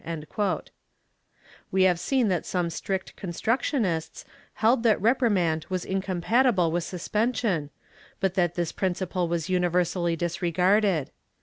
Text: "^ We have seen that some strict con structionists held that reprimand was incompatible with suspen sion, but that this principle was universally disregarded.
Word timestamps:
"^ 0.07 0.63
We 1.71 1.83
have 1.83 1.99
seen 1.99 2.27
that 2.29 2.43
some 2.43 2.71
strict 2.71 3.15
con 3.15 3.29
structionists 3.29 4.25
held 4.55 4.81
that 4.81 4.99
reprimand 4.99 5.67
was 5.69 5.85
incompatible 5.85 6.71
with 6.71 6.83
suspen 6.83 7.35
sion, 7.35 7.69
but 8.19 8.33
that 8.33 8.55
this 8.55 8.71
principle 8.71 9.27
was 9.27 9.47
universally 9.47 10.15
disregarded. 10.15 11.11